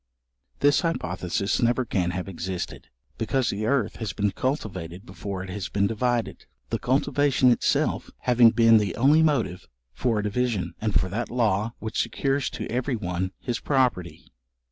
[0.61, 2.87] This hypothesis never can have existed,
[3.19, 8.49] because the earth has been cultivated before it has been divided; the cultivation itself having
[8.49, 12.95] been the only motive for a division, and for that law which secures to every
[12.95, 14.31] one his property.